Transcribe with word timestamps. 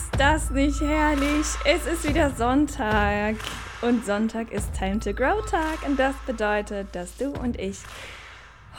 Ist 0.00 0.18
das 0.18 0.50
nicht 0.50 0.80
herrlich? 0.80 1.46
Es 1.66 1.86
ist 1.86 2.08
wieder 2.08 2.30
Sonntag. 2.30 3.36
Und 3.82 4.06
Sonntag 4.06 4.50
ist 4.50 4.72
Time 4.72 4.98
to 4.98 5.12
Grow 5.12 5.44
Tag. 5.44 5.86
Und 5.86 5.98
das 5.98 6.16
bedeutet, 6.26 6.88
dass 6.94 7.18
du 7.18 7.30
und 7.32 7.60
ich 7.60 7.76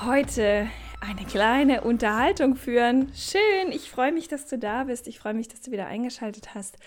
heute 0.04 0.68
eine 1.00 1.24
kleine 1.28 1.82
Unterhaltung 1.82 2.56
führen. 2.56 3.12
Schön, 3.14 3.72
ich 3.72 3.92
freue 3.92 4.12
mich, 4.12 4.30
dass 4.30 4.48
du 4.48 4.58
da 4.58 4.86
bist. 4.86 5.08
Ich 5.08 5.20
freue 5.20 5.36
mich, 5.36 5.48
dass 5.48 5.62
du 5.62 5.70
wieder 5.70 5.86
eingeschaltet 5.86 6.56
hast. 6.56 6.78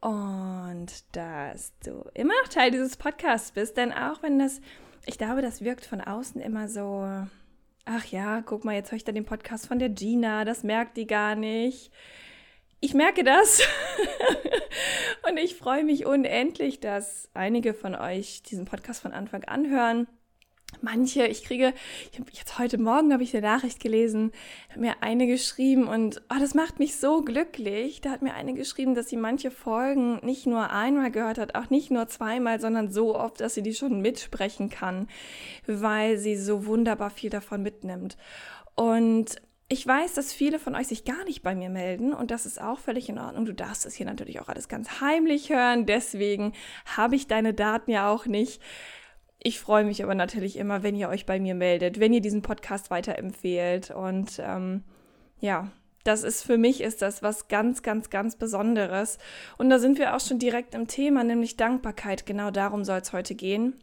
Und 0.00 0.88
dass 1.12 1.72
du 1.84 2.04
immer 2.14 2.34
noch 2.42 2.48
Teil 2.48 2.72
dieses 2.72 2.96
Podcasts 2.96 3.52
bist, 3.52 3.76
denn 3.76 3.92
auch 3.92 4.24
wenn 4.24 4.40
das, 4.40 4.60
ich 5.06 5.18
glaube, 5.18 5.40
das 5.40 5.62
wirkt 5.62 5.86
von 5.86 6.00
außen 6.00 6.40
immer 6.40 6.66
so, 6.68 7.06
ach 7.84 8.04
ja, 8.06 8.42
guck 8.42 8.64
mal, 8.64 8.74
jetzt 8.74 8.90
höre 8.90 8.96
ich 8.96 9.04
da 9.04 9.12
den 9.12 9.24
Podcast 9.24 9.68
von 9.68 9.78
der 9.78 9.90
Gina, 9.90 10.44
das 10.44 10.64
merkt 10.64 10.96
die 10.96 11.06
gar 11.06 11.36
nicht 11.36 11.92
ich 12.82 12.94
merke 12.94 13.22
das 13.22 13.62
und 15.28 15.38
ich 15.38 15.54
freue 15.54 15.84
mich 15.84 16.04
unendlich, 16.04 16.80
dass 16.80 17.30
einige 17.32 17.74
von 17.74 17.94
euch 17.94 18.42
diesen 18.42 18.64
Podcast 18.64 19.00
von 19.00 19.12
Anfang 19.12 19.44
an 19.44 19.70
hören. 19.70 20.08
Manche, 20.80 21.26
ich 21.26 21.44
kriege, 21.44 21.74
ich 22.10 22.18
habe 22.18 22.30
jetzt 22.32 22.58
heute 22.58 22.78
Morgen 22.78 23.12
habe 23.12 23.22
ich 23.22 23.36
eine 23.36 23.46
Nachricht 23.46 23.78
gelesen, 23.78 24.32
hat 24.68 24.78
mir 24.78 24.94
eine 25.00 25.28
geschrieben 25.28 25.86
und 25.86 26.22
oh, 26.28 26.40
das 26.40 26.54
macht 26.54 26.80
mich 26.80 26.96
so 26.96 27.22
glücklich. 27.22 28.00
Da 28.00 28.10
hat 28.10 28.22
mir 28.22 28.34
eine 28.34 28.54
geschrieben, 28.54 28.96
dass 28.96 29.08
sie 29.08 29.16
manche 29.16 29.52
Folgen 29.52 30.18
nicht 30.24 30.46
nur 30.46 30.70
einmal 30.70 31.12
gehört 31.12 31.38
hat, 31.38 31.54
auch 31.54 31.70
nicht 31.70 31.92
nur 31.92 32.08
zweimal, 32.08 32.60
sondern 32.60 32.90
so 32.90 33.14
oft, 33.14 33.40
dass 33.40 33.54
sie 33.54 33.62
die 33.62 33.74
schon 33.74 34.00
mitsprechen 34.00 34.70
kann, 34.70 35.06
weil 35.68 36.18
sie 36.18 36.36
so 36.36 36.66
wunderbar 36.66 37.10
viel 37.10 37.30
davon 37.30 37.62
mitnimmt. 37.62 38.16
Und 38.74 39.40
ich 39.68 39.86
weiß, 39.86 40.14
dass 40.14 40.32
viele 40.32 40.58
von 40.58 40.74
euch 40.74 40.88
sich 40.88 41.04
gar 41.04 41.24
nicht 41.24 41.42
bei 41.42 41.54
mir 41.54 41.70
melden 41.70 42.12
und 42.12 42.30
das 42.30 42.44
ist 42.44 42.60
auch 42.60 42.78
völlig 42.78 43.08
in 43.08 43.18
Ordnung. 43.18 43.46
Du 43.46 43.54
darfst 43.54 43.86
es 43.86 43.94
hier 43.94 44.06
natürlich 44.06 44.40
auch 44.40 44.48
alles 44.48 44.68
ganz 44.68 45.00
heimlich 45.00 45.50
hören, 45.50 45.86
deswegen 45.86 46.52
habe 46.84 47.16
ich 47.16 47.26
deine 47.26 47.54
Daten 47.54 47.90
ja 47.90 48.10
auch 48.10 48.26
nicht. 48.26 48.60
Ich 49.38 49.58
freue 49.58 49.84
mich 49.84 50.02
aber 50.02 50.14
natürlich 50.14 50.56
immer, 50.56 50.82
wenn 50.82 50.94
ihr 50.94 51.08
euch 51.08 51.26
bei 51.26 51.40
mir 51.40 51.54
meldet, 51.54 51.98
wenn 51.98 52.12
ihr 52.12 52.20
diesen 52.20 52.42
Podcast 52.42 52.90
weiterempfehlt 52.90 53.90
und 53.90 54.38
ähm, 54.38 54.84
ja, 55.40 55.72
das 56.04 56.22
ist 56.22 56.42
für 56.42 56.58
mich 56.58 56.80
ist 56.80 57.02
das 57.02 57.22
was 57.22 57.48
ganz, 57.48 57.82
ganz, 57.82 58.10
ganz 58.10 58.36
Besonderes. 58.36 59.18
Und 59.56 59.70
da 59.70 59.78
sind 59.78 59.98
wir 59.98 60.14
auch 60.14 60.20
schon 60.20 60.38
direkt 60.38 60.74
im 60.74 60.88
Thema, 60.88 61.24
nämlich 61.24 61.56
Dankbarkeit. 61.56 62.26
Genau 62.26 62.50
darum 62.50 62.84
soll 62.84 62.98
es 62.98 63.12
heute 63.12 63.34
gehen. 63.34 63.82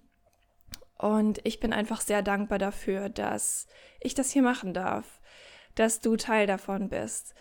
Und 0.98 1.40
ich 1.46 1.62
bin 1.62 1.72
einfach 1.72 2.02
sehr 2.02 2.22
dankbar 2.22 2.60
dafür, 2.60 3.08
dass 3.08 3.68
ich 4.02 4.16
das 4.16 4.32
hier 4.32 4.42
machen 4.42 4.74
darf 4.74 5.19
dass 5.80 6.00
du 6.00 6.16
Teil 6.18 6.46
davon 6.46 6.90
bist. 6.90 7.34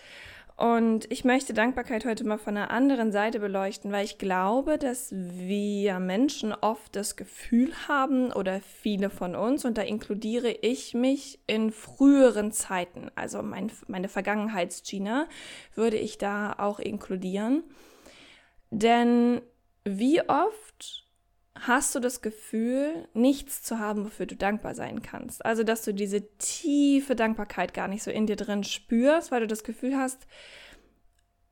Und 0.56 1.10
ich 1.12 1.24
möchte 1.24 1.54
Dankbarkeit 1.54 2.04
heute 2.04 2.24
mal 2.24 2.36
von 2.36 2.56
einer 2.56 2.72
anderen 2.72 3.12
Seite 3.12 3.38
beleuchten, 3.38 3.92
weil 3.92 4.04
ich 4.04 4.18
glaube, 4.18 4.76
dass 4.76 5.12
wir 5.12 6.00
Menschen 6.00 6.52
oft 6.52 6.96
das 6.96 7.14
Gefühl 7.14 7.72
haben 7.86 8.32
oder 8.32 8.60
viele 8.60 9.08
von 9.08 9.36
uns, 9.36 9.64
und 9.64 9.78
da 9.78 9.82
inkludiere 9.82 10.50
ich 10.50 10.94
mich 10.94 11.38
in 11.46 11.70
früheren 11.70 12.50
Zeiten, 12.50 13.08
also 13.14 13.40
mein, 13.40 13.70
meine 13.86 14.08
Vergangenheitsgina 14.08 15.28
würde 15.76 15.96
ich 15.96 16.18
da 16.18 16.54
auch 16.58 16.80
inkludieren. 16.80 17.62
Denn 18.70 19.40
wie 19.84 20.20
oft 20.28 21.07
hast 21.60 21.94
du 21.94 22.00
das 22.00 22.22
Gefühl, 22.22 23.08
nichts 23.14 23.62
zu 23.62 23.78
haben, 23.78 24.04
wofür 24.04 24.26
du 24.26 24.36
dankbar 24.36 24.74
sein 24.74 25.02
kannst. 25.02 25.44
Also, 25.44 25.64
dass 25.64 25.82
du 25.82 25.92
diese 25.92 26.28
tiefe 26.38 27.16
Dankbarkeit 27.16 27.74
gar 27.74 27.88
nicht 27.88 28.02
so 28.02 28.10
in 28.10 28.26
dir 28.26 28.36
drin 28.36 28.64
spürst, 28.64 29.30
weil 29.30 29.40
du 29.40 29.46
das 29.46 29.64
Gefühl 29.64 29.96
hast, 29.96 30.26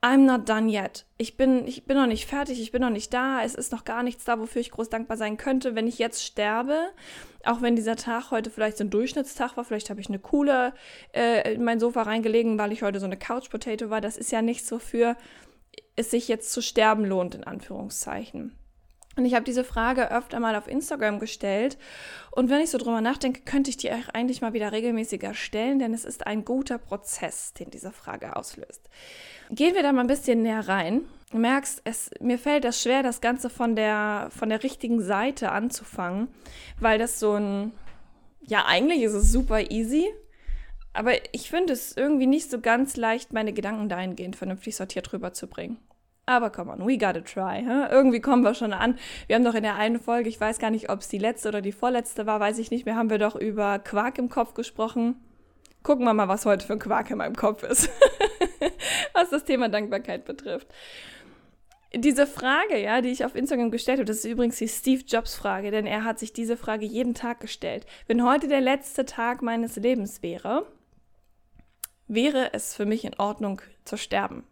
I'm 0.03 0.27
not 0.27 0.49
done 0.49 0.71
yet. 0.71 1.07
Ich 1.17 1.37
bin, 1.37 1.67
ich 1.67 1.85
bin 1.85 1.97
noch 1.97 2.07
nicht 2.07 2.27
fertig, 2.27 2.61
ich 2.61 2.71
bin 2.71 2.83
noch 2.83 2.91
nicht 2.91 3.13
da, 3.13 3.43
es 3.43 3.55
ist 3.55 3.73
noch 3.73 3.85
gar 3.85 4.03
nichts 4.03 4.25
da, 4.25 4.39
wofür 4.39 4.61
ich 4.61 4.71
groß 4.71 4.89
dankbar 4.89 5.17
sein 5.17 5.37
könnte, 5.37 5.75
wenn 5.75 5.89
ich 5.89 5.99
jetzt 5.99 6.23
sterbe. 6.23 6.91
Auch 7.45 7.63
wenn 7.63 7.75
dieser 7.75 7.97
Tag 7.97 8.31
heute 8.31 8.51
vielleicht 8.51 8.77
so 8.77 8.85
ein 8.85 8.91
Durchschnittstag 8.91 9.57
war, 9.57 9.65
vielleicht 9.65 9.91
habe 9.91 10.01
ich 10.01 10.09
eine 10.09 10.19
coole 10.19 10.75
äh, 11.13 11.55
in 11.55 11.65
mein 11.65 11.81
Sofa 11.81 12.03
reingelegen, 12.03 12.59
weil 12.59 12.73
ich 12.73 12.83
heute 12.83 13.01
so 13.01 13.07
eine 13.07 13.17
Couch 13.17 13.51
Potato 13.51 13.91
war. 13.91 14.01
Das 14.01 14.17
ist 14.17 14.31
ja 14.31 14.43
nicht 14.43 14.65
so 14.67 14.79
für 14.79 15.17
es 15.97 16.11
sich 16.11 16.29
jetzt 16.29 16.53
zu 16.53 16.63
sterben 16.63 17.05
lohnt, 17.05 17.35
in 17.35 17.45
Anführungszeichen. 17.45 18.57
Und 19.17 19.25
ich 19.25 19.35
habe 19.35 19.45
diese 19.45 19.65
Frage 19.65 20.11
öfter 20.11 20.41
mal 20.41 20.55
auf 20.57 20.69
Instagram 20.69 21.19
gestellt. 21.19 21.79
Und 22.31 22.51
wenn 22.51 22.61
ich 22.61 22.71
so 22.71 22.77
drüber 22.77 23.01
nachdenke, 23.01 23.41
könnte 23.43 23.71
ich 23.71 23.79
die 23.79 23.91
eigentlich 23.91 24.43
mal 24.43 24.53
wieder 24.53 24.73
regelmäßiger 24.73 25.33
stellen, 25.33 25.79
denn 25.79 25.95
es 25.95 26.05
ist 26.05 26.27
ein 26.27 26.45
guter 26.45 26.77
Prozess, 26.77 27.55
den 27.55 27.71
diese 27.71 27.93
Frage 27.93 28.37
auslöst. 28.37 28.91
Gehen 29.51 29.75
wir 29.75 29.83
da 29.83 29.93
mal 29.93 30.03
ein 30.03 30.07
bisschen 30.07 30.43
näher 30.43 30.69
rein. 30.69 31.03
Du 31.31 31.39
merkst, 31.39 31.81
es, 31.85 32.11
mir 32.21 32.39
fällt 32.39 32.65
das 32.65 32.83
schwer, 32.83 33.03
das 33.03 33.23
Ganze 33.23 33.49
von 33.49 33.75
der, 33.75 34.29
von 34.37 34.51
der 34.51 34.63
richtigen 34.63 35.01
Seite 35.01 35.51
anzufangen, 35.51 36.29
weil 36.79 36.99
das 36.99 37.19
so 37.19 37.33
ein, 37.33 37.73
ja, 38.43 38.67
eigentlich 38.67 39.03
ist 39.03 39.15
es 39.15 39.33
super 39.33 39.71
easy, 39.71 40.07
aber 40.93 41.13
ich 41.35 41.51
finde 41.51 41.73
es 41.73 41.97
irgendwie 41.97 42.27
nicht 42.27 42.51
so 42.51 42.61
ganz 42.61 42.97
leicht, 42.97 43.33
meine 43.33 43.53
Gedanken 43.53 43.89
dahingehend 43.89 44.37
vernünftig 44.37 44.77
sortiert 44.77 45.13
rüberzubringen. 45.13 45.79
Aber 46.27 46.51
come 46.51 46.73
on, 46.73 46.85
we 46.85 46.99
gotta 46.99 47.21
try. 47.21 47.65
Huh? 47.65 47.87
Irgendwie 47.89 48.21
kommen 48.21 48.43
wir 48.43 48.55
schon 48.55 48.73
an. 48.73 48.99
Wir 49.29 49.37
haben 49.37 49.45
doch 49.45 49.55
in 49.55 49.63
der 49.63 49.77
einen 49.77 50.01
Folge, 50.01 50.29
ich 50.29 50.41
weiß 50.41 50.59
gar 50.59 50.71
nicht, 50.71 50.91
ob 50.91 51.01
es 51.01 51.09
die 51.09 51.19
letzte 51.19 51.49
oder 51.49 51.63
die 51.63 51.71
vorletzte 51.71 52.27
war, 52.27 52.41
weiß 52.41 52.59
ich 52.59 52.73
nicht 52.73 52.85
mehr, 52.85 52.97
haben 52.97 53.11
wir 53.11 53.19
doch 53.19 53.37
über 53.37 53.79
Quark 53.79 54.19
im 54.19 54.29
Kopf 54.29 54.53
gesprochen. 54.55 55.15
Gucken 55.85 56.05
wir 56.05 56.15
mal, 56.15 56.27
was 56.27 56.45
heute 56.45 56.67
für 56.67 56.73
ein 56.73 56.81
Quark 56.81 57.13
in 57.13 57.19
meinem 57.19 57.37
Kopf 57.37 57.63
ist, 57.63 57.89
was 59.13 59.31
das 59.31 59.45
Thema 59.45 59.69
Dankbarkeit 59.69 60.25
betrifft. 60.25 60.67
Diese 61.95 62.27
Frage, 62.27 62.77
ja, 62.83 63.01
die 63.01 63.11
ich 63.11 63.25
auf 63.25 63.37
Instagram 63.37 63.71
gestellt 63.71 63.99
habe, 63.99 64.07
das 64.07 64.19
ist 64.19 64.25
übrigens 64.25 64.59
die 64.59 64.67
Steve 64.67 65.05
Jobs 65.07 65.37
Frage, 65.37 65.71
denn 65.71 65.87
er 65.87 66.03
hat 66.03 66.19
sich 66.19 66.33
diese 66.33 66.57
Frage 66.57 66.85
jeden 66.85 67.15
Tag 67.15 67.39
gestellt. 67.39 67.87
Wenn 68.09 68.29
heute 68.29 68.49
der 68.49 68.61
letzte 68.61 69.05
Tag 69.05 69.43
meines 69.43 69.77
Lebens 69.77 70.25
wäre, 70.25 70.67
wäre 72.09 72.53
es 72.53 72.75
für 72.75 72.85
mich 72.85 73.05
in 73.05 73.15
Ordnung 73.15 73.63
zu 73.85 73.97
sterben. 73.97 74.43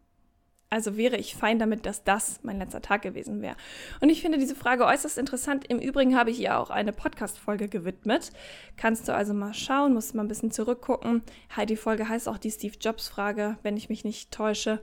Also 0.74 0.96
wäre 0.96 1.16
ich 1.16 1.36
fein 1.36 1.60
damit, 1.60 1.86
dass 1.86 2.02
das 2.02 2.40
mein 2.42 2.58
letzter 2.58 2.82
Tag 2.82 3.02
gewesen 3.02 3.40
wäre. 3.40 3.54
Und 4.00 4.08
ich 4.08 4.20
finde 4.20 4.38
diese 4.38 4.56
Frage 4.56 4.84
äußerst 4.84 5.18
interessant. 5.18 5.64
Im 5.68 5.78
Übrigen 5.78 6.18
habe 6.18 6.32
ich 6.32 6.40
ihr 6.40 6.58
auch 6.58 6.68
eine 6.68 6.92
Podcast-Folge 6.92 7.68
gewidmet. 7.68 8.32
Kannst 8.76 9.06
du 9.06 9.14
also 9.14 9.34
mal 9.34 9.54
schauen, 9.54 9.94
musst 9.94 10.16
mal 10.16 10.24
ein 10.24 10.28
bisschen 10.28 10.50
zurückgucken. 10.50 11.22
Die 11.68 11.76
Folge 11.76 12.08
heißt 12.08 12.28
auch 12.28 12.38
die 12.38 12.50
Steve 12.50 12.74
Jobs-Frage, 12.80 13.56
wenn 13.62 13.76
ich 13.76 13.88
mich 13.88 14.02
nicht 14.02 14.32
täusche. 14.32 14.82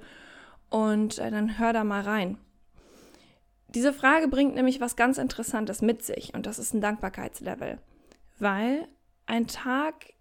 Und 0.69 1.19
äh, 1.19 1.30
dann 1.30 1.59
hör 1.59 1.74
da 1.74 1.84
mal 1.84 2.03
rein. 2.03 2.38
Diese 3.68 3.91
Frage 3.91 4.30
bringt 4.30 4.56
nämlich 4.56 4.80
was 4.80 4.96
ganz 4.96 5.18
Interessantes 5.18 5.81
mit 5.81 6.06
sich 6.06 6.34
und 6.34 6.46
das 6.46 6.57
ist 6.57 6.74
ein 6.74 6.80
Dankbarkeitslevel. 6.80 7.80
Weil 8.40 8.88
ein 9.25 9.47
Tag 9.47 10.13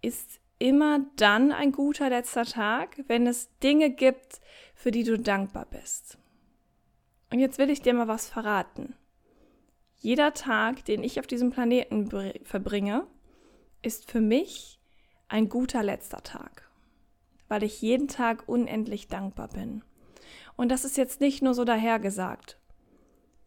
ist 0.00 0.40
immer 0.62 1.00
dann 1.16 1.50
ein 1.50 1.72
guter 1.72 2.08
letzter 2.08 2.44
Tag, 2.44 3.02
wenn 3.08 3.26
es 3.26 3.50
Dinge 3.58 3.90
gibt, 3.90 4.40
für 4.76 4.92
die 4.92 5.02
du 5.02 5.18
dankbar 5.18 5.66
bist. 5.66 6.18
Und 7.32 7.40
jetzt 7.40 7.58
will 7.58 7.68
ich 7.68 7.82
dir 7.82 7.94
mal 7.94 8.06
was 8.06 8.28
verraten. 8.28 8.94
Jeder 9.96 10.34
Tag, 10.34 10.84
den 10.84 11.02
ich 11.02 11.18
auf 11.18 11.26
diesem 11.26 11.50
Planeten 11.50 12.08
verbringe, 12.44 13.08
ist 13.82 14.08
für 14.08 14.20
mich 14.20 14.78
ein 15.26 15.48
guter 15.48 15.82
letzter 15.82 16.22
Tag, 16.22 16.70
weil 17.48 17.64
ich 17.64 17.82
jeden 17.82 18.06
Tag 18.06 18.48
unendlich 18.48 19.08
dankbar 19.08 19.48
bin. 19.48 19.82
Und 20.56 20.68
das 20.68 20.84
ist 20.84 20.96
jetzt 20.96 21.20
nicht 21.20 21.42
nur 21.42 21.54
so 21.54 21.64
dahergesagt, 21.64 22.60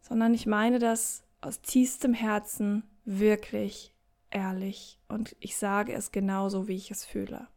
sondern 0.02 0.34
ich 0.34 0.44
meine 0.44 0.78
das 0.78 1.24
aus 1.40 1.62
tiefstem 1.62 2.12
Herzen 2.12 2.82
wirklich 3.06 3.95
ehrlich 4.36 4.98
und 5.08 5.34
ich 5.40 5.56
sage 5.56 5.94
es 5.94 6.12
genauso, 6.12 6.68
wie 6.68 6.76
ich 6.76 6.90
es 6.90 7.06
fühle. 7.06 7.48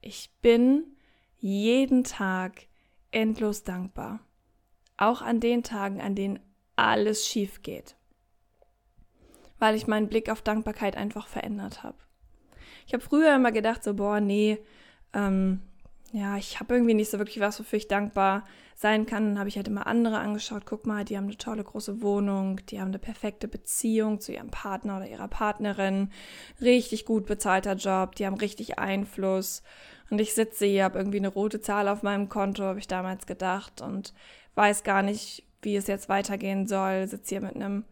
Ich 0.00 0.32
bin 0.42 0.84
jeden 1.38 2.02
Tag 2.02 2.66
endlos 3.12 3.62
dankbar. 3.62 4.18
Auch 4.96 5.22
an 5.22 5.38
den 5.38 5.62
Tagen, 5.62 6.00
an 6.00 6.16
denen 6.16 6.40
alles 6.74 7.26
schief 7.26 7.62
geht. 7.62 7.96
Weil 9.60 9.76
ich 9.76 9.86
meinen 9.86 10.08
Blick 10.08 10.30
auf 10.30 10.42
Dankbarkeit 10.42 10.96
einfach 10.96 11.28
verändert 11.28 11.84
habe. 11.84 11.98
Ich 12.86 12.92
habe 12.92 13.02
früher 13.02 13.34
immer 13.34 13.52
gedacht, 13.52 13.84
so, 13.84 13.94
boah, 13.94 14.20
nee, 14.20 14.58
ähm, 15.12 15.62
ja, 16.14 16.36
ich 16.36 16.60
habe 16.60 16.74
irgendwie 16.74 16.94
nicht 16.94 17.10
so 17.10 17.18
wirklich 17.18 17.40
was, 17.40 17.58
wofür 17.58 17.76
ich 17.76 17.88
dankbar 17.88 18.44
sein 18.76 19.04
kann. 19.04 19.30
Dann 19.30 19.38
habe 19.40 19.48
ich 19.48 19.56
halt 19.56 19.66
immer 19.66 19.88
andere 19.88 20.18
angeschaut. 20.18 20.62
Guck 20.64 20.86
mal, 20.86 21.04
die 21.04 21.16
haben 21.16 21.24
eine 21.24 21.36
tolle 21.36 21.64
große 21.64 22.02
Wohnung, 22.02 22.60
die 22.68 22.80
haben 22.80 22.88
eine 22.88 23.00
perfekte 23.00 23.48
Beziehung 23.48 24.20
zu 24.20 24.32
ihrem 24.32 24.50
Partner 24.50 24.98
oder 24.98 25.08
ihrer 25.08 25.26
Partnerin, 25.26 26.10
richtig 26.60 27.04
gut 27.04 27.26
bezahlter 27.26 27.74
Job, 27.74 28.14
die 28.14 28.26
haben 28.26 28.36
richtig 28.36 28.78
Einfluss. 28.78 29.64
Und 30.08 30.20
ich 30.20 30.34
sitze 30.34 30.66
hier, 30.66 30.84
habe 30.84 31.00
irgendwie 31.00 31.18
eine 31.18 31.26
rote 31.26 31.60
Zahl 31.60 31.88
auf 31.88 32.04
meinem 32.04 32.28
Konto, 32.28 32.62
habe 32.62 32.78
ich 32.78 32.86
damals 32.86 33.26
gedacht 33.26 33.80
und 33.80 34.14
weiß 34.54 34.84
gar 34.84 35.02
nicht, 35.02 35.42
wie 35.62 35.74
es 35.74 35.88
jetzt 35.88 36.08
weitergehen 36.08 36.68
soll. 36.68 37.08
Sitze 37.08 37.30
hier 37.30 37.40
mit 37.40 37.56
einem, 37.56 37.86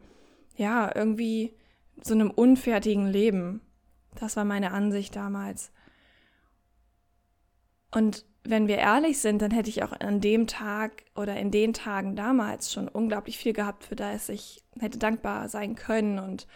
ja, 0.56 0.94
irgendwie 0.94 1.56
so 2.00 2.14
einem 2.14 2.30
unfertigen 2.30 3.08
Leben. 3.08 3.62
Das 4.14 4.36
war 4.36 4.44
meine 4.44 4.70
Ansicht 4.70 5.16
damals. 5.16 5.72
Und 7.92 8.24
wenn 8.44 8.66
wir 8.66 8.78
ehrlich 8.78 9.20
sind, 9.20 9.40
dann 9.40 9.52
hätte 9.52 9.70
ich 9.70 9.84
auch 9.84 9.92
an 9.92 10.20
dem 10.20 10.46
Tag 10.46 11.04
oder 11.14 11.36
in 11.36 11.50
den 11.50 11.72
Tagen 11.72 12.16
damals 12.16 12.72
schon 12.72 12.88
unglaublich 12.88 13.38
viel 13.38 13.52
gehabt, 13.52 13.84
für 13.84 13.96
das 13.96 14.28
ich 14.28 14.64
hätte 14.80 14.98
dankbar 14.98 15.48
sein 15.48 15.76
können 15.76 16.18
und 16.18 16.46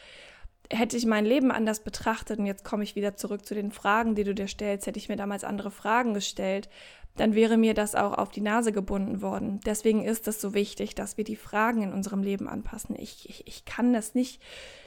hätte 0.71 0.97
ich 0.97 1.07
mein 1.07 1.25
Leben 1.25 1.53
anders 1.53 1.81
betrachtet 1.81 2.41
und 2.41 2.47
jetzt 2.47 2.65
komme 2.65 2.83
ich 2.83 2.97
wieder 2.97 3.15
zurück 3.15 3.47
zu 3.47 3.55
den 3.55 3.71
Fragen, 3.71 4.17
die 4.17 4.25
du 4.25 4.35
dir 4.35 4.49
stellst, 4.49 4.87
hätte 4.87 4.99
ich 4.99 5.09
mir 5.09 5.17
damals 5.17 5.45
andere 5.45 5.71
Fragen 5.71 6.13
gestellt, 6.13 6.69
dann 7.15 7.35
wäre 7.35 7.57
mir 7.57 7.73
das 7.73 7.95
auch 7.95 8.15
auf 8.15 8.31
die 8.31 8.41
Nase 8.41 8.73
gebunden 8.73 9.23
worden. 9.23 9.61
Deswegen 9.65 10.05
ist 10.05 10.27
es 10.27 10.41
so 10.41 10.55
wichtig, 10.55 10.95
dass 10.97 11.17
wir 11.17 11.25
die 11.25 11.37
Fragen 11.37 11.83
in 11.83 11.93
unserem 11.93 12.23
Leben 12.23 12.49
anpassen. 12.49 12.97
Ich, 12.99 13.29
ich, 13.29 13.47
ich 13.47 13.65
kann 13.65 13.93
das 13.93 14.15
nicht, 14.15 14.43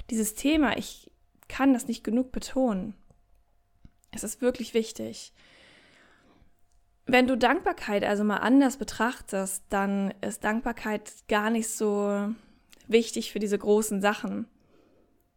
dieses 0.10 0.36
Thema, 0.36 0.78
ich 0.78 1.10
kann 1.48 1.74
das 1.74 1.88
nicht 1.88 2.04
genug 2.04 2.32
betonen. 2.32 2.94
Es 4.12 4.24
ist 4.24 4.42
wirklich 4.42 4.74
wichtig. 4.74 5.34
Wenn 7.12 7.26
du 7.26 7.36
Dankbarkeit 7.36 8.04
also 8.04 8.24
mal 8.24 8.38
anders 8.38 8.78
betrachtest, 8.78 9.64
dann 9.70 10.14
ist 10.22 10.44
Dankbarkeit 10.44 11.12
gar 11.28 11.50
nicht 11.50 11.70
so 11.70 12.30
wichtig 12.88 13.32
für 13.32 13.40
diese 13.40 13.58
großen 13.58 14.00
Sachen. 14.00 14.46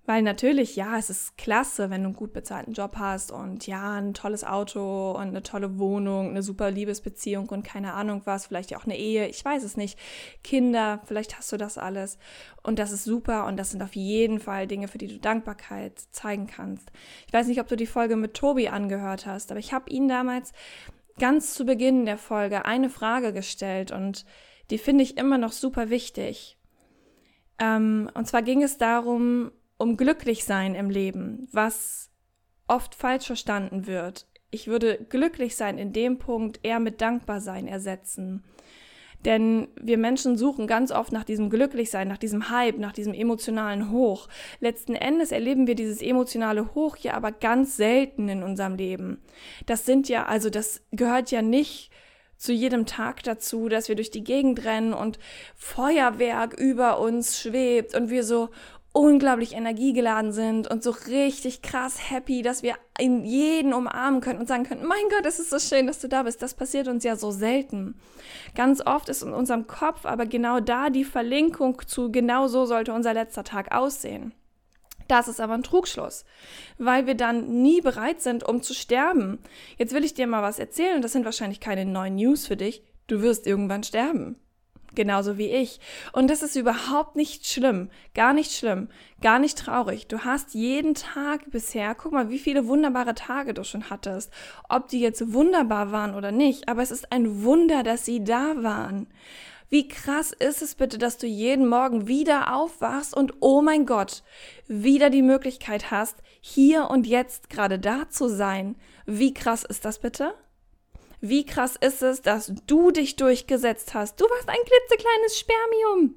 Weil 0.05 0.23
natürlich, 0.23 0.75
ja, 0.75 0.99
es 0.99 1.11
ist 1.11 1.39
klasse, 1.39 1.89
wenn 1.89 2.03
du 2.03 2.09
einen 2.09 2.17
gut 2.17 2.33
bezahlten 2.33 2.73
Job 2.73 2.97
hast 2.99 3.31
und 3.31 3.69
ja, 3.69 3.93
ein 3.93 4.15
tolles 4.15 4.43
Auto 4.43 5.13
und 5.13 5.29
eine 5.29 5.45
tolle 5.45 5.79
Wohnung, 5.79 6.31
eine 6.31 6.43
super 6.43 6.73
Liebesbeziehung 6.73 7.49
und 7.49 7.63
keine 7.63 7.95
Ahnung 7.95 8.23
was, 8.25 8.49
vielleicht 8.49 8.75
auch 8.75 8.85
eine 8.85 8.99
Ehe, 8.99 9.29
ich 9.29 9.45
weiß 9.45 9.63
es 9.63 9.77
nicht, 9.77 9.97
Kinder, 10.43 11.01
vielleicht 11.05 11.39
hast 11.39 11.53
du 11.53 11.57
das 11.57 11.79
alles 11.79 12.19
und 12.65 12.81
das 12.81 12.91
ist 12.91 13.05
super 13.05 13.47
und 13.47 13.57
das 13.57 13.71
sind 13.71 13.81
auf 13.81 13.95
jeden 13.95 14.41
Fall 14.41 14.67
Dinge, 14.67 14.89
für 14.89 14.99
die 14.99 15.07
du 15.07 15.19
Dankbarkeit 15.21 16.01
zeigen 16.11 16.49
kannst. 16.49 16.91
Ich 17.29 17.33
weiß 17.33 17.47
nicht, 17.47 17.61
ob 17.61 17.69
du 17.69 17.77
die 17.77 17.87
Folge 17.87 18.17
mit 18.17 18.35
Tobi 18.35 18.67
angehört 18.67 19.25
hast, 19.25 19.53
aber 19.53 19.61
ich 19.61 19.73
habe 19.73 19.89
ihn 19.89 20.09
damals 20.09 20.53
ganz 21.19 21.55
zu 21.55 21.65
Beginn 21.65 22.07
der 22.07 22.19
Folge 22.19 22.65
eine 22.65 22.91
Frage 22.91 23.33
gestellt 23.33 23.93
und 23.93 24.25
die 24.71 24.79
finde 24.79 25.05
ich 25.05 25.19
immer 25.19 25.39
noch 25.39 25.53
super 25.53 25.91
wichtig. 25.91 26.59
Ähm, 27.59 28.11
und 28.15 28.27
zwar 28.27 28.43
ging 28.43 28.63
es 28.63 28.79
darum, 28.79 29.53
um 29.77 29.97
glücklich 29.97 30.45
sein 30.45 30.75
im 30.75 30.91
Leben, 30.91 31.49
was 31.53 32.11
oft 32.69 32.95
falsch 32.95 33.27
verstanden 33.27 33.87
wird. 33.87 34.27
Ich 34.51 34.67
würde 34.67 34.99
glücklich 35.09 35.57
sein 35.57 35.79
in 35.79 35.93
dem 35.93 36.19
Punkt 36.19 36.61
eher 36.63 36.81
mit 36.81 37.01
Dankbarsein 37.01 37.67
ersetzen. 37.67 38.45
Denn 39.25 39.69
wir 39.81 39.99
Menschen 39.99 40.37
suchen 40.37 40.67
ganz 40.67 40.91
oft 40.91 41.13
nach 41.13 41.25
diesem 41.25 41.51
Glücklichsein, 41.51 42.09
nach 42.09 42.19
diesem 42.19 42.51
Hype, 42.51 42.79
nach 42.79 42.93
diesem 42.93 43.15
emotionalen 43.15 43.91
Hoch. 43.91 44.29
Letzten 44.61 44.95
Endes 44.95 45.33
erleben 45.33 45.67
wir 45.67 45.75
dieses 45.75 46.03
emotionale 46.03 46.75
Hoch 46.75 46.97
ja 46.97 47.15
aber 47.15 47.33
ganz 47.33 47.77
selten 47.77 48.29
in 48.29 48.43
unserem 48.43 48.75
Leben. 48.75 49.23
Das 49.67 49.87
sind 49.87 50.09
ja, 50.09 50.27
also 50.27 50.51
das 50.51 50.83
gehört 50.91 51.31
ja 51.31 51.43
nicht 51.43 51.91
zu 52.37 52.53
jedem 52.53 52.87
Tag 52.87 53.23
dazu, 53.23 53.69
dass 53.69 53.89
wir 53.89 53.95
durch 53.95 54.11
die 54.11 54.25
Gegend 54.25 54.65
rennen 54.65 54.93
und 54.93 55.21
Feuerwerk 55.55 56.59
über 56.59 56.99
uns 56.99 57.39
schwebt 57.39 57.95
und 57.95 58.11
wir 58.11 58.25
so, 58.25 58.49
unglaublich 58.93 59.55
energiegeladen 59.55 60.33
sind 60.33 60.71
und 60.71 60.83
so 60.83 60.91
richtig 60.91 61.63
krass 61.63 62.11
happy, 62.11 62.43
dass 62.43 62.63
wir 62.63 62.75
in 62.99 63.25
jeden 63.25 63.73
umarmen 63.73 64.21
können 64.21 64.39
und 64.39 64.49
sagen 64.49 64.65
können, 64.65 64.87
mein 64.87 65.09
Gott, 65.09 65.25
es 65.25 65.39
ist 65.39 65.51
so 65.51 65.59
schön, 65.59 65.87
dass 65.87 66.01
du 66.01 66.09
da 66.09 66.23
bist. 66.23 66.43
Das 66.43 66.55
passiert 66.55 66.89
uns 66.89 67.03
ja 67.03 67.17
so 67.17 67.31
selten. 67.31 67.99
Ganz 68.55 68.85
oft 68.85 69.09
ist 69.09 69.23
in 69.23 69.33
unserem 69.33 69.67
Kopf 69.67 70.05
aber 70.05 70.27
genau 70.27 70.61
da 70.61 70.91
die 70.91 71.05
Verlinkung 71.05 71.81
zu, 71.87 72.13
genau 72.13 72.49
so 72.49 72.67
sollte 72.67 72.93
unser 72.93 73.15
letzter 73.15 73.45
Tag 73.45 73.75
aussehen. 73.75 74.35
Das 75.09 75.27
ist 75.27 75.41
aber 75.41 75.55
ein 75.55 75.63
Trugschluss, 75.63 76.25
weil 76.79 77.07
wir 77.07 77.15
dann 77.15 77.63
nie 77.63 77.81
bereit 77.81 78.21
sind, 78.21 78.45
um 78.45 78.63
zu 78.63 78.75
sterben. 78.75 79.39
Jetzt 79.79 79.95
will 79.95 80.05
ich 80.05 80.15
dir 80.15 80.27
mal 80.27 80.43
was 80.43 80.59
erzählen, 80.59 81.03
das 81.03 81.13
sind 81.13 81.25
wahrscheinlich 81.25 81.61
keine 81.61 81.87
neuen 81.87 82.17
News 82.17 82.47
für 82.47 82.57
dich. 82.57 82.83
Du 83.09 83.21
wirst 83.21 83.47
irgendwann 83.47 83.83
sterben 83.83 84.37
genauso 84.95 85.39
wie 85.39 85.51
ich. 85.51 85.81
Und 86.13 86.31
das 86.31 86.43
ist 86.43 86.57
überhaupt 86.57 87.17
nicht 87.17 87.47
schlimm, 87.47 87.91
gar 88.15 88.33
nicht 88.33 88.53
schlimm, 88.53 88.89
gar 89.21 89.39
nicht 89.39 89.59
traurig. 89.59 90.07
Du 90.07 90.21
hast 90.21 90.55
jeden 90.55 90.95
Tag 90.95 91.51
bisher, 91.51 91.95
guck 91.95 92.13
mal, 92.13 92.31
wie 92.31 92.39
viele 92.39 92.67
wunderbare 92.67 93.15
Tage 93.15 93.55
du 93.55 93.65
schon 93.65 93.91
hattest, 93.91 94.33
ob 94.69 94.89
die 94.89 95.01
jetzt 95.01 95.33
wunderbar 95.33 95.93
waren 95.93 96.15
oder 96.15 96.33
nicht, 96.33 96.69
aber 96.69 96.83
es 96.83 96.91
ist 96.91 97.13
ein 97.13 97.43
Wunder, 97.43 97.83
dass 97.83 98.05
sie 98.05 98.25
da 98.25 98.63
waren. 98.63 99.07
Wie 99.73 99.89
krass 99.89 100.33
ist 100.33 100.61
es 100.61 100.75
bitte, 100.75 100.99
dass 100.99 101.17
du 101.17 101.27
jeden 101.27 101.67
Morgen 101.67 102.07
wieder 102.07 102.55
aufwachst 102.55 103.17
und 103.17 103.33
oh 103.41 103.63
mein 103.63 103.87
Gott, 103.87 104.23
wieder 104.69 105.09
die 105.09 105.23
Möglichkeit 105.23 105.91
hast, 105.91 106.19
hier 106.43 106.91
und 106.91 107.07
jetzt 107.07 107.49
gerade 107.49 107.79
da 107.79 108.07
zu 108.11 108.29
sein. 108.29 108.77
Wie 109.07 109.33
krass 109.33 109.65
ist 109.65 109.87
das 109.87 109.99
bitte? 109.99 110.35
Wie 111.25 111.47
krass 111.47 111.77
ist 111.81 112.03
es, 112.03 112.21
dass 112.21 112.53
du 112.67 112.91
dich 112.91 113.15
durchgesetzt 113.15 113.95
hast? 113.95 114.21
Du 114.21 114.25
warst 114.25 114.49
ein 114.49 114.57
klitzekleines 114.67 115.39
Spermium. 115.39 116.17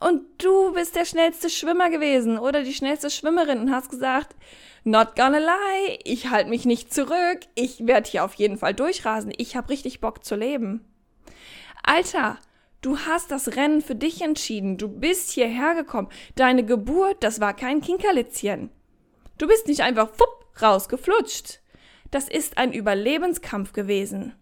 Und 0.00 0.22
du 0.38 0.72
bist 0.72 0.96
der 0.96 1.04
schnellste 1.04 1.48
Schwimmer 1.48 1.90
gewesen 1.90 2.36
oder 2.36 2.64
die 2.64 2.74
schnellste 2.74 3.08
Schwimmerin 3.08 3.60
und 3.60 3.70
hast 3.70 3.88
gesagt, 3.88 4.34
not 4.82 5.14
gonna 5.14 5.38
lie, 5.38 6.00
ich 6.02 6.28
halte 6.28 6.50
mich 6.50 6.64
nicht 6.64 6.92
zurück, 6.92 7.38
ich 7.54 7.86
werde 7.86 8.10
hier 8.10 8.24
auf 8.24 8.34
jeden 8.34 8.58
Fall 8.58 8.74
durchrasen, 8.74 9.32
ich 9.36 9.54
habe 9.54 9.70
richtig 9.70 10.00
Bock 10.00 10.24
zu 10.24 10.34
leben. 10.34 10.84
Alter, 11.84 12.36
du 12.82 12.98
hast 12.98 13.30
das 13.30 13.54
Rennen 13.54 13.80
für 13.80 13.94
dich 13.94 14.22
entschieden, 14.22 14.76
du 14.76 14.88
bist 14.88 15.30
hierher 15.30 15.76
gekommen, 15.76 16.08
deine 16.34 16.64
Geburt, 16.64 17.22
das 17.22 17.40
war 17.40 17.54
kein 17.54 17.80
Kinkerlitzchen. 17.80 18.70
Du 19.38 19.46
bist 19.46 19.68
nicht 19.68 19.82
einfach 19.82 20.08
fupp 20.08 20.46
rausgeflutscht. 20.60 21.60
Das 22.10 22.28
ist 22.28 22.58
ein 22.58 22.72
Überlebenskampf 22.72 23.72
gewesen. 23.72 24.34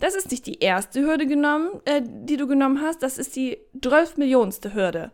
Das 0.00 0.14
ist 0.14 0.30
nicht 0.30 0.46
die 0.46 0.60
erste 0.60 1.02
Hürde 1.02 1.26
genommen, 1.26 1.80
äh, 1.84 2.02
die 2.04 2.36
du 2.36 2.46
genommen 2.46 2.80
hast, 2.80 3.02
das 3.02 3.18
ist 3.18 3.36
die 3.36 3.58
12 3.80 4.16
Millionste 4.16 4.74
Hürde. 4.74 5.12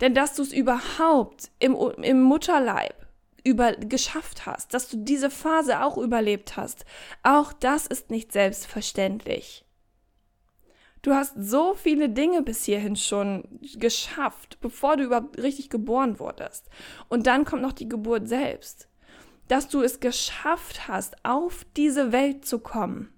Denn 0.00 0.14
dass 0.14 0.34
du 0.34 0.42
es 0.42 0.52
überhaupt 0.52 1.50
im, 1.58 1.74
im 2.02 2.22
Mutterleib 2.22 2.94
über, 3.44 3.72
geschafft 3.72 4.46
hast, 4.46 4.74
dass 4.74 4.88
du 4.88 4.98
diese 4.98 5.30
Phase 5.30 5.82
auch 5.82 5.96
überlebt 5.96 6.56
hast, 6.56 6.84
auch 7.22 7.52
das 7.52 7.86
ist 7.86 8.10
nicht 8.10 8.32
selbstverständlich. 8.32 9.64
Du 11.02 11.14
hast 11.14 11.34
so 11.38 11.74
viele 11.74 12.08
Dinge 12.08 12.42
bis 12.42 12.64
hierhin 12.64 12.96
schon 12.96 13.44
geschafft, 13.76 14.58
bevor 14.60 14.96
du 14.96 15.04
überhaupt 15.04 15.38
richtig 15.38 15.70
geboren 15.70 16.18
wurdest. 16.18 16.68
Und 17.08 17.26
dann 17.26 17.44
kommt 17.44 17.62
noch 17.62 17.72
die 17.72 17.88
Geburt 17.88 18.28
selbst 18.28 18.88
dass 19.48 19.68
du 19.68 19.82
es 19.82 20.00
geschafft 20.00 20.88
hast, 20.88 21.24
auf 21.24 21.66
diese 21.76 22.12
Welt 22.12 22.46
zu 22.46 22.58
kommen, 22.58 23.12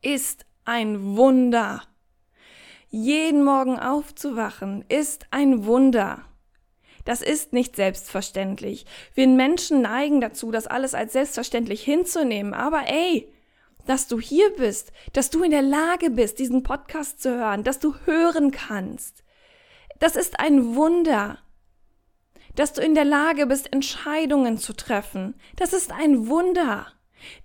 ist 0.00 0.46
ein 0.64 1.16
Wunder. 1.16 1.82
Jeden 2.88 3.44
Morgen 3.44 3.78
aufzuwachen 3.78 4.84
ist 4.88 5.26
ein 5.30 5.64
Wunder. 5.64 6.24
Das 7.04 7.20
ist 7.20 7.52
nicht 7.52 7.74
selbstverständlich. 7.74 8.86
Wir 9.14 9.26
Menschen 9.26 9.82
neigen 9.82 10.20
dazu, 10.20 10.50
das 10.50 10.66
alles 10.66 10.94
als 10.94 11.12
selbstverständlich 11.12 11.82
hinzunehmen. 11.82 12.54
Aber 12.54 12.84
ey, 12.86 13.32
dass 13.86 14.06
du 14.06 14.20
hier 14.20 14.50
bist, 14.56 14.92
dass 15.12 15.30
du 15.30 15.42
in 15.42 15.50
der 15.50 15.62
Lage 15.62 16.10
bist, 16.10 16.38
diesen 16.38 16.62
Podcast 16.62 17.20
zu 17.20 17.30
hören, 17.30 17.64
dass 17.64 17.80
du 17.80 17.94
hören 18.04 18.52
kannst, 18.52 19.24
das 19.98 20.16
ist 20.16 20.38
ein 20.38 20.74
Wunder 20.76 21.38
dass 22.54 22.72
du 22.72 22.82
in 22.82 22.94
der 22.94 23.04
Lage 23.04 23.46
bist, 23.46 23.72
Entscheidungen 23.72 24.58
zu 24.58 24.72
treffen. 24.72 25.34
Das 25.56 25.72
ist 25.72 25.92
ein 25.92 26.28
Wunder. 26.28 26.86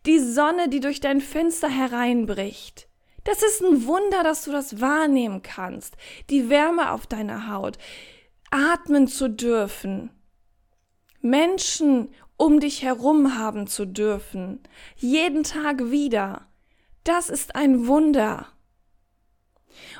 Die 0.05 0.19
Sonne, 0.19 0.69
die 0.69 0.79
durch 0.79 0.99
dein 0.99 1.21
Fenster 1.21 1.69
hereinbricht. 1.69 2.87
Das 3.23 3.43
ist 3.43 3.61
ein 3.61 3.85
Wunder, 3.85 4.23
dass 4.23 4.45
du 4.45 4.51
das 4.51 4.81
wahrnehmen 4.81 5.41
kannst. 5.41 5.97
Die 6.29 6.49
Wärme 6.49 6.91
auf 6.91 7.07
deiner 7.07 7.51
Haut. 7.51 7.77
Atmen 8.49 9.07
zu 9.07 9.29
dürfen. 9.29 10.11
Menschen 11.21 12.09
um 12.37 12.59
dich 12.59 12.83
herum 12.83 13.37
haben 13.37 13.67
zu 13.67 13.85
dürfen. 13.85 14.61
Jeden 14.95 15.43
Tag 15.43 15.91
wieder. 15.91 16.47
Das 17.03 17.29
ist 17.29 17.55
ein 17.55 17.87
Wunder. 17.87 18.47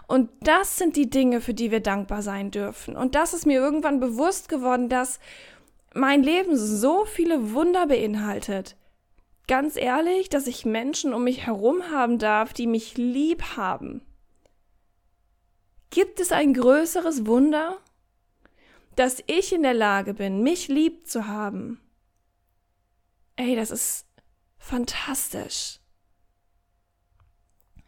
Und 0.07 0.29
das 0.41 0.77
sind 0.77 0.95
die 0.95 1.09
Dinge, 1.09 1.41
für 1.41 1.53
die 1.53 1.71
wir 1.71 1.79
dankbar 1.79 2.21
sein 2.21 2.51
dürfen. 2.51 2.95
Und 2.95 3.15
das 3.15 3.33
ist 3.33 3.45
mir 3.45 3.59
irgendwann 3.59 3.99
bewusst 3.99 4.49
geworden, 4.49 4.89
dass 4.89 5.19
mein 5.93 6.23
Leben 6.23 6.57
so 6.57 7.05
viele 7.05 7.53
Wunder 7.53 7.87
beinhaltet. 7.87 8.75
ganz 9.47 9.77
ehrlich, 9.77 10.29
dass 10.29 10.45
ich 10.45 10.65
Menschen 10.65 11.13
um 11.13 11.23
mich 11.23 11.45
herum 11.45 11.89
haben 11.89 12.19
darf, 12.19 12.53
die 12.53 12.67
mich 12.67 12.97
lieb 12.97 13.55
haben. 13.55 14.01
Gibt 15.89 16.19
es 16.19 16.31
ein 16.31 16.53
größeres 16.53 17.25
Wunder? 17.25 17.77
Dass 18.95 19.23
ich 19.27 19.53
in 19.53 19.63
der 19.63 19.73
Lage 19.73 20.13
bin, 20.13 20.43
mich 20.43 20.67
lieb 20.67 21.07
zu 21.07 21.27
haben. 21.27 21.79
Ey, 23.35 23.55
das 23.55 23.71
ist 23.71 24.05
fantastisch. 24.57 25.79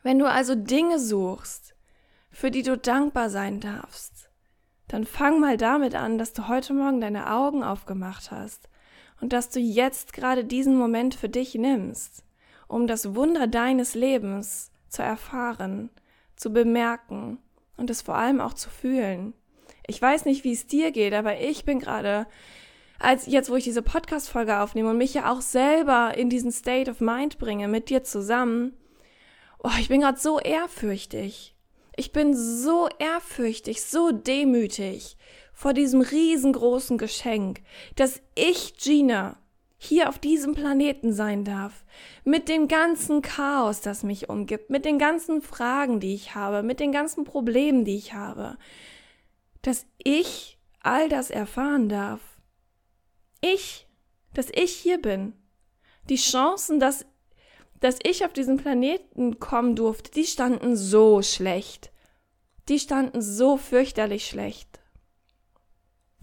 Wenn 0.01 0.19
du 0.19 0.29
also 0.29 0.55
Dinge 0.55 1.00
suchst, 1.00 1.75
für 2.31 2.51
die 2.51 2.63
du 2.63 2.77
dankbar 2.77 3.29
sein 3.29 3.59
darfst, 3.59 4.29
dann 4.88 5.05
fang 5.05 5.39
mal 5.39 5.57
damit 5.57 5.95
an, 5.95 6.17
dass 6.17 6.33
du 6.33 6.48
heute 6.48 6.74
Morgen 6.74 7.01
deine 7.01 7.31
Augen 7.31 7.63
aufgemacht 7.63 8.31
hast 8.31 8.69
und 9.21 9.33
dass 9.33 9.50
du 9.50 9.59
jetzt 9.59 10.13
gerade 10.13 10.43
diesen 10.43 10.77
Moment 10.77 11.15
für 11.15 11.29
dich 11.29 11.55
nimmst, 11.55 12.24
um 12.67 12.88
das 12.88 13.15
Wunder 13.15 13.48
deines 13.48 13.95
Lebens 13.95 14.71
zu 14.88 15.03
erfahren, 15.03 15.89
zu 16.36 16.51
bemerken 16.51 17.38
und 17.77 17.89
es 17.89 18.01
vor 18.01 18.15
allem 18.15 18.41
auch 18.41 18.53
zu 18.53 18.69
fühlen. 18.69 19.33
Ich 19.88 20.01
weiß 20.01 20.25
nicht, 20.25 20.43
wie 20.43 20.53
es 20.53 20.67
dir 20.67 20.91
geht, 20.91 21.13
aber 21.13 21.39
ich 21.39 21.65
bin 21.65 21.79
gerade, 21.79 22.27
als 23.00 23.25
jetzt, 23.25 23.50
wo 23.50 23.55
ich 23.55 23.63
diese 23.63 23.81
Podcast-Folge 23.81 24.59
aufnehme 24.59 24.89
und 24.89 24.98
mich 24.98 25.13
ja 25.13 25.31
auch 25.31 25.41
selber 25.41 26.15
in 26.17 26.29
diesen 26.29 26.51
State 26.51 26.89
of 26.89 27.00
Mind 27.00 27.39
bringe, 27.39 27.67
mit 27.67 27.89
dir 27.89 28.03
zusammen, 28.03 28.77
oh, 29.63 29.71
ich 29.79 29.89
bin 29.89 30.01
gerade 30.01 30.19
so 30.19 30.39
ehrfürchtig. 30.39 31.55
Ich 31.96 32.12
bin 32.12 32.36
so 32.36 32.88
ehrfürchtig, 33.00 33.84
so 33.84 34.12
demütig 34.12 35.17
vor 35.53 35.74
diesem 35.74 36.01
riesengroßen 36.01 36.98
Geschenk, 36.98 37.62
dass 37.96 38.22
ich, 38.36 38.77
Gina, 38.77 39.38
hier 39.77 40.10
auf 40.10 40.19
diesem 40.19 40.53
Planeten 40.55 41.13
sein 41.13 41.46
darf, 41.46 41.86
mit 42.25 42.50
dem 42.50 42.67
ganzen 42.67 43.22
Chaos, 43.22 43.79
das 43.81 44.03
mich 44.03 44.29
umgibt, 44.29 44.69
mit 44.69 44.84
den 44.84 45.00
ganzen 45.00 45.41
Fragen, 45.41 46.00
die 46.00 46.13
ich 46.13 46.36
habe, 46.36 46.63
mit 46.63 46.79
den 46.79 46.91
ganzen 46.91 47.24
Problemen, 47.24 47.86
die 47.86 47.96
ich 47.96 48.13
habe, 48.13 48.58
dass 49.62 49.86
ich 49.98 50.60
all 50.81 51.08
das 51.08 51.29
erfahren 51.29 51.88
darf. 51.88 52.19
Ich, 53.41 53.88
dass 54.34 54.50
ich 54.53 54.72
hier 54.72 55.01
bin. 55.01 55.34
Die 56.10 56.17
Chancen, 56.17 56.79
dass, 56.79 57.05
dass 57.79 58.00
ich 58.03 58.25
auf 58.25 58.33
diesen 58.33 58.57
Planeten 58.57 59.39
kommen 59.39 59.75
durfte, 59.75 60.12
die 60.12 60.25
standen 60.25 60.75
so 60.75 61.21
schlecht. 61.21 61.91
Die 62.67 62.79
standen 62.79 63.21
so 63.21 63.57
fürchterlich 63.57 64.27
schlecht. 64.27 64.79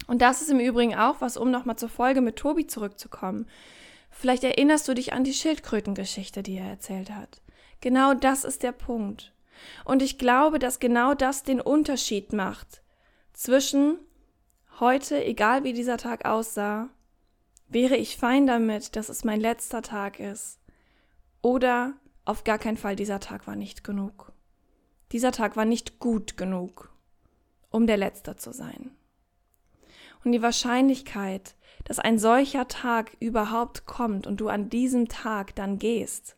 Und 0.07 0.21
das 0.21 0.41
ist 0.41 0.49
im 0.49 0.59
Übrigen 0.59 0.95
auch 0.95 1.19
was, 1.19 1.35
um 1.35 1.51
nochmal 1.51 1.77
zur 1.77 1.89
Folge 1.89 2.21
mit 2.21 2.37
Tobi 2.37 2.67
zurückzukommen. 2.67 3.47
Vielleicht 4.09 4.43
erinnerst 4.43 4.87
du 4.87 4.93
dich 4.93 5.13
an 5.13 5.23
die 5.23 5.33
Schildkrötengeschichte, 5.33 6.43
die 6.43 6.57
er 6.57 6.69
erzählt 6.69 7.11
hat. 7.11 7.41
Genau 7.81 8.13
das 8.13 8.43
ist 8.43 8.63
der 8.63 8.71
Punkt. 8.71 9.33
Und 9.85 10.01
ich 10.01 10.17
glaube, 10.17 10.59
dass 10.59 10.79
genau 10.79 11.13
das 11.13 11.43
den 11.43 11.59
Unterschied 11.59 12.31
macht 12.31 12.81
zwischen 13.33 13.99
heute, 14.79 15.23
egal 15.23 15.63
wie 15.63 15.73
dieser 15.73 15.97
Tag 15.97 16.25
aussah, 16.25 16.89
wäre 17.67 17.97
ich 17.97 18.17
fein 18.17 18.47
damit, 18.47 18.95
dass 18.95 19.09
es 19.09 19.23
mein 19.23 19.41
letzter 19.41 19.81
Tag 19.81 20.19
ist. 20.19 20.59
Oder 21.47 21.93
auf 22.25 22.43
gar 22.43 22.57
keinen 22.57 22.75
Fall, 22.75 22.97
dieser 22.97 23.21
Tag 23.21 23.47
war 23.47 23.55
nicht 23.55 23.85
genug. 23.85 24.33
Dieser 25.13 25.31
Tag 25.31 25.55
war 25.55 25.63
nicht 25.63 25.97
gut 25.97 26.35
genug, 26.35 26.91
um 27.69 27.87
der 27.87 27.95
letzte 27.95 28.35
zu 28.35 28.51
sein. 28.51 28.91
Und 30.25 30.33
die 30.33 30.41
Wahrscheinlichkeit, 30.41 31.55
dass 31.85 31.99
ein 31.99 32.19
solcher 32.19 32.67
Tag 32.67 33.15
überhaupt 33.21 33.85
kommt 33.85 34.27
und 34.27 34.41
du 34.41 34.49
an 34.49 34.67
diesem 34.67 35.07
Tag 35.07 35.55
dann 35.55 35.79
gehst, 35.79 36.35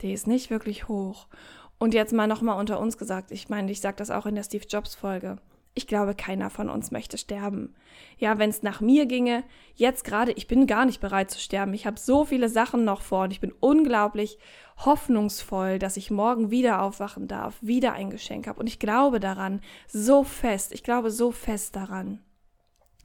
die 0.00 0.14
ist 0.14 0.26
nicht 0.26 0.48
wirklich 0.48 0.88
hoch. 0.88 1.26
Und 1.76 1.92
jetzt 1.92 2.14
mal 2.14 2.28
nochmal 2.28 2.58
unter 2.58 2.80
uns 2.80 2.96
gesagt, 2.96 3.30
ich 3.30 3.50
meine, 3.50 3.70
ich 3.70 3.82
sage 3.82 3.98
das 3.98 4.10
auch 4.10 4.24
in 4.24 4.36
der 4.36 4.44
Steve 4.44 4.64
Jobs 4.66 4.94
Folge. 4.94 5.36
Ich 5.78 5.86
glaube, 5.86 6.14
keiner 6.14 6.48
von 6.48 6.70
uns 6.70 6.90
möchte 6.90 7.18
sterben. 7.18 7.74
Ja, 8.16 8.38
wenn 8.38 8.48
es 8.48 8.62
nach 8.62 8.80
mir 8.80 9.04
ginge, 9.04 9.44
jetzt 9.74 10.04
gerade, 10.04 10.32
ich 10.32 10.48
bin 10.48 10.66
gar 10.66 10.86
nicht 10.86 11.02
bereit 11.02 11.30
zu 11.30 11.38
sterben. 11.38 11.74
Ich 11.74 11.86
habe 11.86 12.00
so 12.00 12.24
viele 12.24 12.48
Sachen 12.48 12.86
noch 12.86 13.02
vor 13.02 13.24
und 13.24 13.30
ich 13.30 13.40
bin 13.40 13.52
unglaublich 13.60 14.38
hoffnungsvoll, 14.78 15.78
dass 15.78 15.98
ich 15.98 16.10
morgen 16.10 16.50
wieder 16.50 16.80
aufwachen 16.80 17.28
darf, 17.28 17.58
wieder 17.60 17.92
ein 17.92 18.08
Geschenk 18.08 18.46
habe. 18.46 18.58
Und 18.58 18.68
ich 18.68 18.78
glaube 18.78 19.20
daran 19.20 19.60
so 19.86 20.24
fest, 20.24 20.72
ich 20.72 20.82
glaube 20.82 21.10
so 21.10 21.30
fest 21.30 21.76
daran 21.76 22.20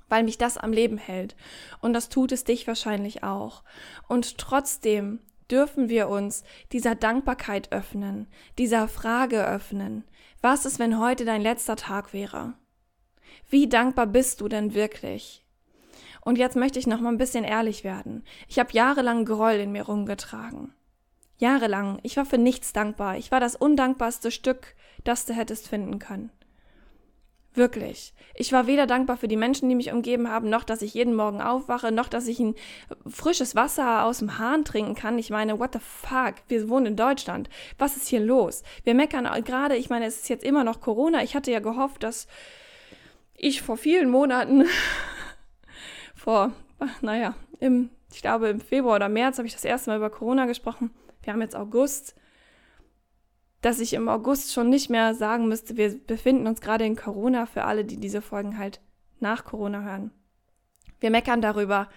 weil 0.08 0.24
mich 0.26 0.38
das 0.38 0.58
am 0.58 0.74
Leben 0.74 0.98
hält. 0.98 1.38
Und 1.80 1.94
das 1.94 2.10
tut 2.10 2.34
es 2.34 2.44
dich 2.44 2.68
wahrscheinlich 2.68 3.24
auch. 3.24 3.64
Und 4.10 4.38
trotzdem 4.38 5.20
dürfen 5.52 5.90
wir 5.90 6.10
uns 6.10 6.44
dieser 6.72 6.96
Dankbarkeit 6.96 7.72
öffnen, 7.72 8.28
dieser 8.58 8.88
Frage 8.88 9.46
öffnen. 9.46 10.04
Was 10.42 10.66
ist, 10.66 10.80
wenn 10.80 11.00
heute 11.00 11.26
dein 11.26 11.42
letzter 11.42 11.76
Tag 11.76 12.14
wäre? 12.14 12.54
Wie 13.50 13.68
dankbar 13.68 14.08
bist 14.08 14.42
du 14.42 14.48
denn 14.48 14.74
wirklich? 14.74 15.46
Und 16.22 16.38
jetzt 16.38 16.56
möchte 16.56 16.80
ich 16.80 16.88
noch 16.88 17.02
mal 17.02 17.10
ein 17.10 17.18
bisschen 17.18 17.44
ehrlich 17.44 17.84
werden. 17.84 18.24
Ich 18.48 18.60
habe 18.60 18.72
jahrelang 18.72 19.26
Groll 19.26 19.54
in 19.54 19.72
mir 19.72 19.84
rumgetragen. 19.84 20.74
Jahrelang. 21.38 22.00
Ich 22.04 22.18
war 22.18 22.26
für 22.26 22.38
nichts 22.38 22.72
dankbar. 22.74 23.18
Ich 23.18 23.32
war 23.32 23.40
das 23.40 23.56
undankbarste 23.56 24.30
Stück, 24.30 24.76
das 25.04 25.26
du 25.26 25.34
hättest 25.34 25.68
finden 25.68 25.98
können. 25.98 26.32
Wirklich. 27.54 28.14
Ich 28.34 28.54
war 28.54 28.66
weder 28.66 28.88
dankbar 28.88 29.18
für 29.18 29.28
die 29.28 29.36
Menschen, 29.36 29.68
die 29.68 29.76
mich 29.76 29.92
umgeben 29.92 30.30
haben, 30.30 30.50
noch 30.50 30.64
dass 30.64 30.82
ich 30.82 30.94
jeden 30.94 31.16
Morgen 31.16 31.42
aufwache, 31.42 31.92
noch 31.92 32.08
dass 32.08 32.28
ich 32.28 32.40
ein 32.40 32.56
frisches 33.06 33.56
Wasser 33.56 34.06
aus 34.06 34.20
dem 34.20 34.38
Hahn 34.38 34.64
trinken 34.64 34.96
kann. 34.96 35.20
Ich 35.20 35.30
meine, 35.32 35.60
what 35.60 35.74
the 35.74 35.80
fuck? 35.80 36.36
Wir 36.48 36.70
wohnen 36.70 36.86
in 36.88 36.96
Deutschland. 36.96 37.50
Was 37.78 37.98
ist 37.98 38.08
hier 38.08 38.22
los? 38.22 38.64
Wir 38.86 38.96
meckern 38.96 39.28
gerade, 39.44 39.76
ich 39.76 39.90
meine, 39.90 40.06
es 40.06 40.22
ist 40.22 40.30
jetzt 40.30 40.46
immer 40.46 40.64
noch 40.64 40.80
Corona. 40.80 41.24
Ich 41.24 41.36
hatte 41.36 41.52
ja 41.52 41.60
gehofft, 41.60 42.04
dass 42.04 42.28
ich 43.36 43.62
vor 43.62 43.76
vielen 43.76 44.10
Monaten, 44.10 44.66
vor, 46.16 46.54
naja, 47.02 47.36
im, 47.60 47.90
ich 48.14 48.22
glaube 48.22 48.48
im 48.48 48.62
Februar 48.62 48.96
oder 48.96 49.10
März 49.10 49.40
habe 49.40 49.48
ich 49.48 49.54
das 49.54 49.66
erste 49.66 49.90
Mal 49.90 49.98
über 49.98 50.10
Corona 50.10 50.46
gesprochen. 50.46 50.92
Wir 51.22 51.34
haben 51.34 51.42
jetzt 51.42 51.56
August 51.56 52.16
dass 53.62 53.80
ich 53.80 53.94
im 53.94 54.10
August 54.10 54.54
schon 54.54 54.70
nicht 54.70 54.90
mehr 54.90 55.14
sagen 55.14 55.48
müsste, 55.48 55.78
wir 55.78 55.98
befinden 56.06 56.48
uns 56.48 56.62
gerade 56.62 56.86
in 56.86 56.96
Corona 56.96 57.46
für 57.46 57.64
alle, 57.64 57.86
die 57.86 57.98
diese 57.98 58.22
Folgen 58.22 58.58
halt 58.58 58.82
nach 59.20 59.46
Corona 59.46 59.82
hören. 59.82 60.12
Wir 61.00 61.12
meckern 61.12 61.42
darüber 61.42 61.88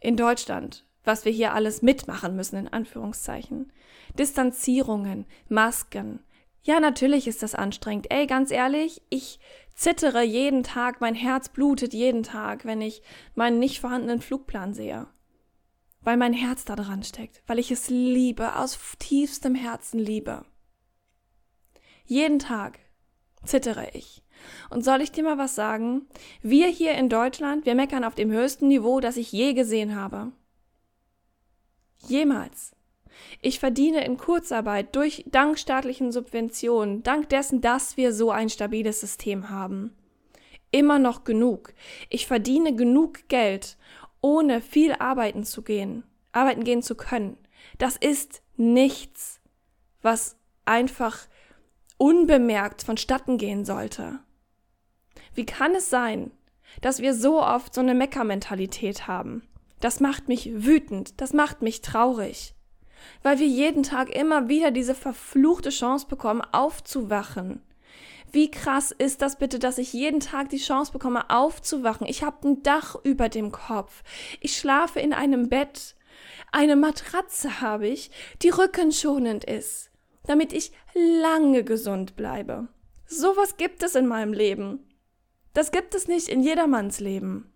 in 0.00 0.16
Deutschland, 0.16 0.84
was 1.04 1.24
wir 1.24 1.32
hier 1.32 1.54
alles 1.54 1.82
mitmachen 1.82 2.36
müssen, 2.36 2.56
in 2.56 2.68
Anführungszeichen. 2.68 3.72
Distanzierungen, 4.18 5.26
Masken. 5.48 6.20
Ja, 6.62 6.80
natürlich 6.80 7.26
ist 7.26 7.42
das 7.42 7.54
anstrengend. 7.54 8.10
Ey, 8.10 8.26
ganz 8.26 8.50
ehrlich, 8.50 9.02
ich 9.08 9.40
zittere 9.74 10.22
jeden 10.22 10.62
Tag, 10.62 11.00
mein 11.00 11.14
Herz 11.14 11.48
blutet 11.48 11.94
jeden 11.94 12.22
Tag, 12.22 12.64
wenn 12.64 12.80
ich 12.80 13.02
meinen 13.34 13.58
nicht 13.58 13.80
vorhandenen 13.80 14.20
Flugplan 14.20 14.74
sehe. 14.74 15.06
Weil 16.02 16.16
mein 16.16 16.32
Herz 16.32 16.64
da 16.64 16.76
dran 16.76 17.02
steckt, 17.02 17.42
weil 17.46 17.58
ich 17.58 17.70
es 17.70 17.88
liebe, 17.88 18.56
aus 18.56 18.78
tiefstem 18.98 19.54
Herzen 19.54 19.98
liebe. 19.98 20.44
Jeden 22.08 22.38
Tag 22.38 22.78
zittere 23.44 23.90
ich. 23.92 24.22
Und 24.70 24.82
soll 24.82 25.02
ich 25.02 25.12
dir 25.12 25.22
mal 25.22 25.36
was 25.36 25.54
sagen? 25.54 26.06
Wir 26.40 26.66
hier 26.68 26.94
in 26.94 27.10
Deutschland, 27.10 27.66
wir 27.66 27.74
meckern 27.74 28.02
auf 28.02 28.14
dem 28.14 28.30
höchsten 28.30 28.68
Niveau, 28.68 28.98
das 29.00 29.18
ich 29.18 29.30
je 29.30 29.52
gesehen 29.52 29.94
habe. 29.94 30.32
Jemals. 32.06 32.74
Ich 33.42 33.58
verdiene 33.58 34.06
in 34.06 34.16
Kurzarbeit 34.16 34.96
durch 34.96 35.24
dank 35.26 35.58
staatlichen 35.58 36.10
Subventionen, 36.10 37.02
dank 37.02 37.28
dessen, 37.28 37.60
dass 37.60 37.98
wir 37.98 38.14
so 38.14 38.30
ein 38.30 38.48
stabiles 38.48 39.00
System 39.00 39.50
haben. 39.50 39.94
Immer 40.70 40.98
noch 40.98 41.24
genug. 41.24 41.74
Ich 42.08 42.26
verdiene 42.26 42.74
genug 42.74 43.28
Geld, 43.28 43.76
ohne 44.22 44.62
viel 44.62 44.92
arbeiten 44.92 45.44
zu 45.44 45.60
gehen, 45.60 46.04
arbeiten 46.32 46.64
gehen 46.64 46.82
zu 46.82 46.94
können. 46.94 47.36
Das 47.76 47.96
ist 47.96 48.40
nichts, 48.56 49.40
was 50.00 50.36
einfach 50.64 51.28
unbemerkt 51.98 52.82
vonstatten 52.82 53.36
gehen 53.36 53.64
sollte. 53.64 54.20
Wie 55.34 55.44
kann 55.44 55.74
es 55.74 55.90
sein, 55.90 56.30
dass 56.80 57.00
wir 57.00 57.14
so 57.14 57.42
oft 57.42 57.74
so 57.74 57.80
eine 57.80 57.94
Meckermentalität 57.94 59.06
haben? 59.06 59.42
Das 59.80 60.00
macht 60.00 60.28
mich 60.28 60.50
wütend, 60.52 61.20
das 61.20 61.32
macht 61.32 61.62
mich 61.62 61.82
traurig, 61.82 62.54
weil 63.22 63.38
wir 63.38 63.46
jeden 63.46 63.82
Tag 63.82 64.10
immer 64.10 64.48
wieder 64.48 64.70
diese 64.70 64.94
verfluchte 64.94 65.70
Chance 65.70 66.06
bekommen, 66.08 66.42
aufzuwachen. 66.52 67.62
Wie 68.30 68.50
krass 68.50 68.90
ist 68.90 69.22
das 69.22 69.36
bitte, 69.36 69.58
dass 69.58 69.78
ich 69.78 69.92
jeden 69.92 70.20
Tag 70.20 70.50
die 70.50 70.58
Chance 70.58 70.92
bekomme, 70.92 71.30
aufzuwachen? 71.30 72.06
Ich 72.06 72.22
habe 72.22 72.48
ein 72.48 72.62
Dach 72.62 72.96
über 73.02 73.28
dem 73.28 73.52
Kopf. 73.52 74.02
Ich 74.40 74.56
schlafe 74.56 75.00
in 75.00 75.14
einem 75.14 75.48
Bett. 75.48 75.94
Eine 76.52 76.76
Matratze 76.76 77.60
habe 77.60 77.88
ich, 77.88 78.10
die 78.42 78.50
rückenschonend 78.50 79.44
ist 79.44 79.88
damit 80.28 80.52
ich 80.52 80.72
lange 80.94 81.64
gesund 81.64 82.14
bleibe. 82.14 82.68
Sowas 83.06 83.56
gibt 83.56 83.82
es 83.82 83.94
in 83.94 84.06
meinem 84.06 84.34
Leben. 84.34 84.86
Das 85.54 85.72
gibt 85.72 85.94
es 85.94 86.06
nicht 86.06 86.28
in 86.28 86.42
jedermanns 86.42 87.00
Leben. 87.00 87.50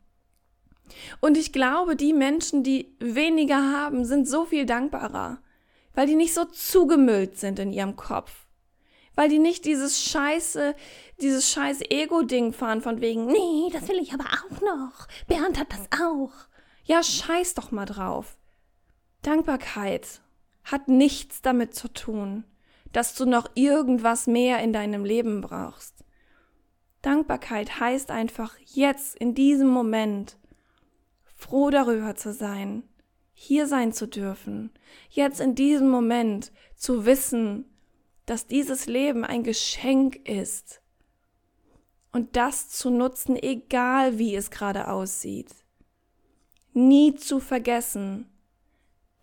Und 1.21 1.37
ich 1.37 1.53
glaube, 1.53 1.97
die 1.97 2.15
Menschen, 2.15 2.63
die 2.63 2.97
weniger 2.99 3.73
haben, 3.73 4.07
sind 4.07 4.27
so 4.27 4.47
viel 4.47 4.65
dankbarer, 4.65 5.43
weil 5.95 6.07
die 6.07 6.15
nicht 6.15 6.33
so 6.33 6.47
zugemüllt 6.47 7.39
sind 7.39 7.59
in 7.59 7.73
ihrem 7.73 7.97
Kopf. 7.97 8.47
Weil 9.15 9.29
die 9.29 9.39
nicht 9.39 9.67
dieses 9.67 10.03
scheiße, 10.03 10.75
dieses 11.21 11.51
scheiß 11.51 11.83
Ego-Ding 11.91 12.55
fahren 12.55 12.81
von 12.81 13.03
wegen, 13.03 13.27
nee, 13.27 13.69
das 13.71 13.87
will 13.89 13.99
ich 13.99 14.15
aber 14.15 14.25
auch 14.25 14.61
noch. 14.63 15.07
Bernd 15.27 15.61
hat 15.61 15.69
das 15.71 16.01
auch. 16.01 16.33
Ja, 16.85 17.03
scheiß 17.03 17.53
doch 17.53 17.71
mal 17.71 17.85
drauf. 17.85 18.39
Dankbarkeit 19.21 20.23
hat 20.65 20.89
nichts 20.89 21.43
damit 21.43 21.75
zu 21.75 21.89
tun, 21.89 22.45
dass 22.93 23.15
du 23.15 23.25
noch 23.25 23.51
irgendwas 23.55 24.27
mehr 24.27 24.61
in 24.63 24.73
deinem 24.73 25.05
Leben 25.05 25.41
brauchst. 25.41 26.05
Dankbarkeit 27.01 27.81
heißt 27.81 28.11
einfach 28.11 28.57
jetzt 28.67 29.17
in 29.17 29.35
diesem 29.35 29.69
Moment 29.69 30.37
froh 31.25 31.71
darüber 31.71 32.15
zu 32.15 32.33
sein, 32.33 32.85
hier 33.35 33.67
sein 33.67 33.93
zu 33.93 34.07
dürfen, 34.07 34.71
jetzt 35.11 35.41
in 35.41 35.55
diesem 35.55 35.91
Moment 35.91 36.53
zu 36.77 37.05
wissen, 37.05 37.65
dass 38.27 38.47
dieses 38.47 38.87
Leben 38.87 39.25
ein 39.25 39.43
Geschenk 39.43 40.29
ist 40.29 40.81
und 42.13 42.37
das 42.37 42.69
zu 42.69 42.91
nutzen, 42.91 43.37
egal 43.37 44.19
wie 44.19 44.37
es 44.37 44.51
gerade 44.51 44.89
aussieht. 44.89 45.51
Nie 46.73 47.15
zu 47.17 47.41
vergessen, 47.41 48.32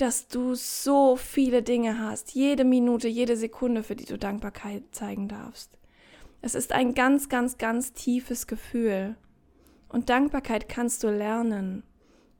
dass 0.01 0.27
du 0.27 0.55
so 0.55 1.15
viele 1.15 1.63
Dinge 1.63 1.99
hast, 1.99 2.33
jede 2.33 2.63
Minute, 2.63 3.07
jede 3.07 3.37
Sekunde, 3.37 3.83
für 3.83 3.95
die 3.95 4.05
du 4.05 4.17
Dankbarkeit 4.17 4.83
zeigen 4.91 5.27
darfst. 5.27 5.77
Es 6.41 6.55
ist 6.55 6.71
ein 6.71 6.93
ganz, 6.93 7.29
ganz, 7.29 7.57
ganz 7.57 7.93
tiefes 7.93 8.47
Gefühl. 8.47 9.15
Und 9.89 10.09
Dankbarkeit 10.09 10.69
kannst 10.69 11.03
du 11.03 11.09
lernen 11.09 11.83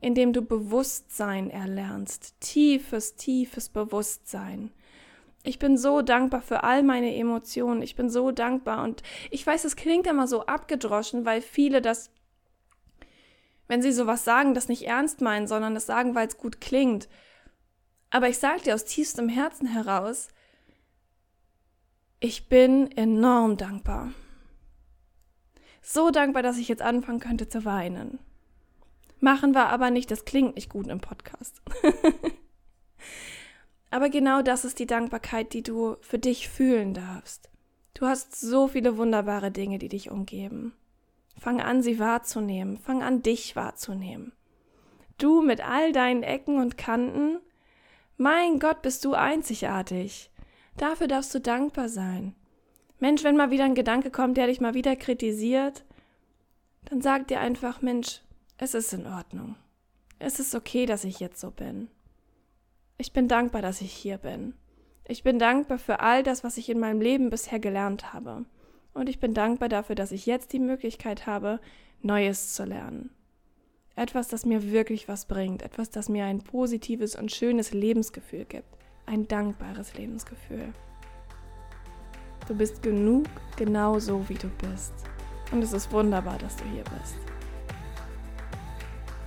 indem 0.02 0.34
du 0.34 0.42
Bewusstsein 0.42 1.50
erlernst, 1.50 2.40
tiefes, 2.40 3.16
tiefes 3.16 3.70
Bewusstsein. 3.70 4.72
Ich 5.44 5.60
bin 5.60 5.78
so 5.78 6.02
dankbar 6.02 6.42
für 6.42 6.64
all 6.64 6.84
meine 6.84 7.16
Emotionen. 7.16 7.82
Ich 7.82 7.96
bin 7.96 8.10
so 8.10 8.32
dankbar. 8.32 8.84
Und 8.84 9.04
ich 9.32 9.46
weiß, 9.46 9.66
es 9.66 9.76
klingt 9.76 10.08
immer 10.08 10.28
so 10.28 10.46
abgedroschen, 10.46 11.26
weil 11.26 11.42
viele 11.42 11.82
das, 11.82 12.12
wenn 13.68 13.82
sie 13.82 13.92
sowas 13.92 14.26
sagen, 14.26 14.54
das 14.54 14.68
nicht 14.68 14.84
ernst 14.84 15.22
meinen, 15.22 15.48
sondern 15.48 15.76
das 15.76 15.86
sagen, 15.86 16.16
weil 16.16 16.28
es 16.28 16.38
gut 16.38 16.60
klingt. 16.60 17.08
Aber 18.10 18.28
ich 18.30 18.38
sage 18.38 18.62
dir 18.62 18.76
aus 18.76 18.86
tiefstem 18.86 19.30
Herzen 19.30 19.68
heraus, 19.68 20.30
ich 22.20 22.50
bin 22.50 22.92
enorm 22.92 23.58
dankbar. 23.58 24.12
So 25.82 26.12
dankbar, 26.12 26.44
dass 26.44 26.58
ich 26.58 26.68
jetzt 26.68 26.82
anfangen 26.82 27.20
könnte 27.20 27.48
zu 27.48 27.66
weinen. 27.66 28.20
Machen 29.20 29.54
wir 29.54 29.68
aber 29.68 29.90
nicht, 29.90 30.12
das 30.12 30.26
klingt 30.26 30.56
nicht 30.56 30.70
gut 30.70 30.88
im 30.88 31.00
Podcast. 31.00 31.62
aber 33.92 34.10
genau 34.10 34.42
das 34.42 34.66
ist 34.66 34.80
die 34.80 34.86
Dankbarkeit, 34.86 35.54
die 35.54 35.64
du 35.64 35.98
für 36.02 36.20
dich 36.20 36.50
fühlen 36.50 36.94
darfst. 36.94 37.50
Du 37.94 38.06
hast 38.06 38.40
so 38.40 38.68
viele 38.68 38.98
wunderbare 38.98 39.52
Dinge, 39.52 39.78
die 39.78 39.90
dich 39.90 40.10
umgeben. 40.10 40.74
Fang 41.38 41.62
an, 41.62 41.82
sie 41.82 42.00
wahrzunehmen. 42.00 42.78
Fang 42.78 43.04
an, 43.04 43.22
dich 43.22 43.56
wahrzunehmen. 43.56 44.34
Du 45.18 45.42
mit 45.42 45.66
all 45.68 45.92
deinen 45.92 46.24
Ecken 46.24 46.60
und 46.60 46.78
Kanten, 46.78 47.40
mein 48.20 48.60
Gott, 48.60 48.82
bist 48.82 49.06
du 49.06 49.14
einzigartig. 49.14 50.30
Dafür 50.76 51.08
darfst 51.08 51.34
du 51.34 51.40
dankbar 51.40 51.88
sein. 51.88 52.36
Mensch, 53.00 53.24
wenn 53.24 53.38
mal 53.38 53.50
wieder 53.50 53.64
ein 53.64 53.76
Gedanke 53.76 54.12
kommt, 54.12 54.36
der 54.36 54.48
dich 54.48 54.60
mal 54.60 54.74
wieder 54.74 54.98
kritisiert, 54.98 55.86
dann 56.84 57.02
sag 57.02 57.30
dir 57.30 57.40
einfach, 57.40 57.82
Mensch, 57.82 58.22
es 58.58 58.74
ist 58.74 58.92
in 58.92 59.08
Ordnung. 59.08 59.56
Es 60.20 60.42
ist 60.42 60.54
okay, 60.54 60.86
dass 60.86 61.06
ich 61.06 61.22
jetzt 61.22 61.40
so 61.40 61.50
bin. 61.50 61.88
Ich 62.98 63.14
bin 63.14 63.30
dankbar, 63.30 63.62
dass 63.62 63.80
ich 63.80 63.94
hier 63.94 64.18
bin. 64.18 64.54
Ich 65.08 65.24
bin 65.24 65.40
dankbar 65.40 65.78
für 65.78 66.02
all 66.02 66.22
das, 66.22 66.44
was 66.44 66.58
ich 66.58 66.70
in 66.70 66.80
meinem 66.80 67.00
Leben 67.00 67.30
bisher 67.30 67.60
gelernt 67.60 68.12
habe. 68.12 68.44
Und 68.94 69.08
ich 69.08 69.22
bin 69.22 69.34
dankbar 69.34 69.70
dafür, 69.70 69.96
dass 69.96 70.12
ich 70.12 70.26
jetzt 70.26 70.52
die 70.52 70.60
Möglichkeit 70.60 71.26
habe, 71.26 71.62
Neues 72.02 72.54
zu 72.54 72.66
lernen. 72.66 73.12
Etwas, 74.00 74.30
das 74.30 74.46
mir 74.46 74.72
wirklich 74.72 75.10
was 75.10 75.26
bringt. 75.26 75.62
Etwas, 75.62 75.90
das 75.90 76.08
mir 76.08 76.24
ein 76.24 76.40
positives 76.40 77.18
und 77.18 77.34
schönes 77.34 77.74
Lebensgefühl 77.74 78.46
gibt. 78.46 78.78
Ein 79.06 79.28
dankbares 79.28 79.94
Lebensgefühl. 79.96 80.70
Du 82.48 82.56
bist 82.56 82.82
genug, 82.82 83.26
genau 83.58 84.00
so 84.00 84.24
wie 84.30 84.36
du 84.36 84.48
bist. 84.48 84.94
Und 85.52 85.62
es 85.62 85.74
ist 85.74 85.92
wunderbar, 85.92 86.38
dass 86.38 86.56
du 86.56 86.64
hier 86.74 86.86
bist. 86.98 87.18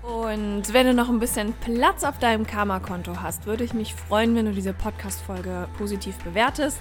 Und 0.02 0.72
wenn 0.72 0.86
du 0.86 0.94
noch 0.94 1.10
ein 1.10 1.20
bisschen 1.20 1.52
Platz 1.52 2.02
auf 2.02 2.18
deinem 2.18 2.46
Karma-Konto 2.46 3.20
hast, 3.20 3.44
würde 3.44 3.64
ich 3.64 3.74
mich 3.74 3.94
freuen, 3.94 4.34
wenn 4.34 4.46
du 4.46 4.52
diese 4.52 4.72
Podcast-Folge 4.72 5.68
positiv 5.76 6.16
bewertest. 6.24 6.80